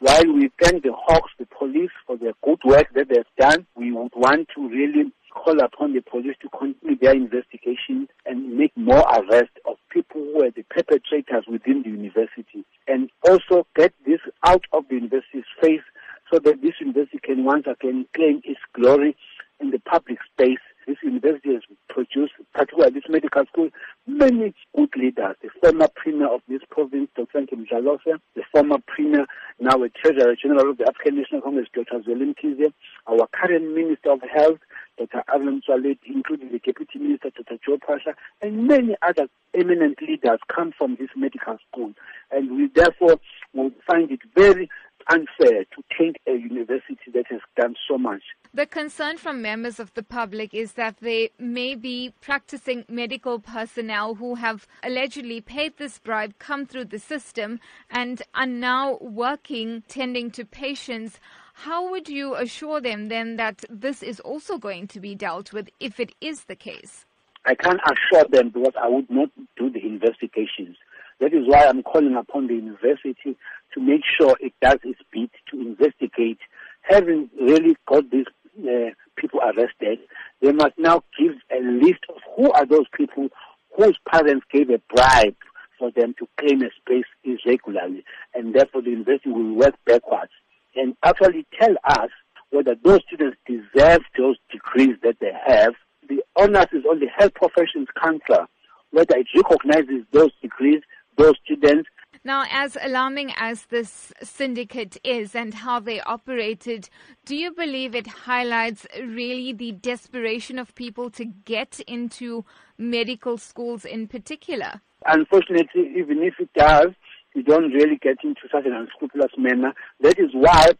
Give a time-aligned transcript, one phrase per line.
[0.00, 3.92] While we thank the Hawks, the police, for their good work that they've done, we
[3.92, 9.04] would want to really call upon the police to continue their investigation and make more
[9.12, 14.64] arrests of people who are the perpetrators within the university and also get this out
[14.72, 15.84] of the university's face
[16.32, 19.14] so that this university can once again claim its glory
[19.60, 20.64] in the public space.
[20.86, 23.68] This university has produced, particularly this medical school,
[24.06, 24.54] many
[25.00, 25.36] leaders.
[25.42, 27.40] The former premier of this province, Dr.
[27.40, 29.26] Nkem Mdlalose, the former premier,
[29.58, 32.00] now a treasurer general of the African National Congress, Dr.
[32.00, 32.72] Zweli Mkhize,
[33.06, 34.58] our current minister of health,
[34.98, 35.24] Dr.
[35.32, 37.58] Aaron Motsoaledi, including the deputy minister, Dr.
[37.64, 41.92] Joe Phaahla, and many other eminent leaders come from this medical school.
[42.30, 43.18] And we therefore
[43.54, 44.68] will find it very
[45.10, 48.22] unfair to taint a university that has done so much.
[48.54, 54.14] The concern from members of the public is that they may be practicing medical personnel
[54.14, 57.60] who have allegedly paid this bribe, come through the system,
[57.90, 61.18] and are now working tending to patients.
[61.54, 65.68] How would you assure them then that this is also going to be dealt with
[65.78, 67.04] if it is the case?
[67.44, 70.76] I can't assure them because I would not do the investigations.
[71.20, 73.36] That is why I'm calling upon the university
[73.74, 76.38] to make sure it does its bit to investigate.
[76.82, 78.26] Having really got these
[78.58, 79.98] uh, people arrested,
[80.40, 83.28] they must now give a list of who are those people
[83.76, 85.36] whose parents gave a bribe
[85.78, 88.02] for them to claim a space irregularly,
[88.34, 90.32] and therefore the university will work backwards
[90.74, 92.10] and actually tell us
[92.50, 95.74] whether those students deserve those degrees that they have.
[96.08, 98.46] The onus is on the Health Professions Council
[98.90, 100.82] whether it recognizes those degrees
[101.20, 101.88] those students.
[102.22, 106.90] Now, as alarming as this syndicate is and how they operated,
[107.24, 112.44] do you believe it highlights really the desperation of people to get into
[112.76, 114.82] medical schools in particular?
[115.06, 116.88] Unfortunately, even if it does,
[117.34, 119.72] you don't really get into such an unscrupulous manner.
[120.00, 120.72] That is why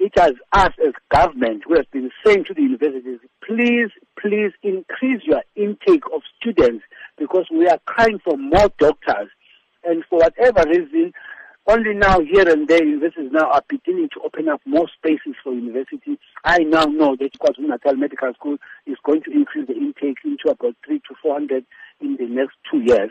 [0.00, 5.22] it has us as government who has been saying to the universities, please, please increase
[5.24, 6.84] your intake of students
[7.18, 9.28] because we are crying for more doctors
[9.84, 11.12] and for whatever reason,
[11.66, 15.52] only now here and there universities now are beginning to open up more spaces for
[15.52, 16.18] university.
[16.44, 18.56] I now know that KwaZulu Natal Medical School
[18.86, 21.66] is going to increase the intake into about three to four hundred
[22.00, 23.10] in the next two years.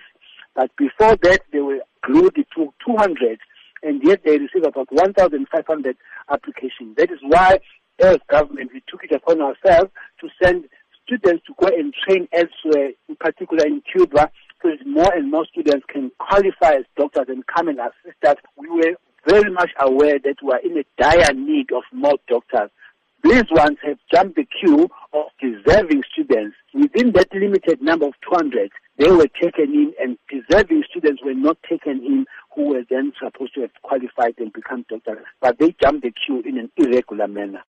[0.56, 3.40] But before that, they were glued to 200,
[3.84, 5.98] and yet they received about 1,500
[6.32, 6.96] applications.
[6.98, 7.60] That is why,
[8.00, 9.92] as government, we took it upon ourselves
[10.22, 10.66] to send
[11.06, 14.32] students to go and train elsewhere, in particular in Cuba,
[14.68, 18.36] so more and more students can qualify as doctors and come and assist us.
[18.58, 18.96] We were
[19.26, 22.70] very much aware that we are in a dire need of more doctors.
[23.24, 26.56] These ones have jumped the queue of deserving students.
[26.74, 31.58] Within that limited number of 200, they were taken in and deserving students were not
[31.68, 32.26] taken in
[32.56, 35.26] who were then supposed to have qualified and become doctors.
[35.42, 37.64] But they jumped the queue in an irregular manner.